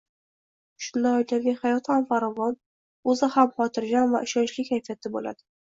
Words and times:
Shunda 0.85 1.11
oilaviy 1.17 1.55
hayot 1.59 1.91
ham 1.95 2.07
farovon, 2.15 2.59
o‘zi 3.15 3.33
ham 3.39 3.55
xotirjam 3.61 4.13
va 4.19 4.27
ishonchli 4.31 4.71
kayfiyatda 4.73 5.19
bo‘ladi. 5.19 5.51